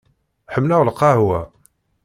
[0.53, 1.41] Ḥemmleɣ lqahwa.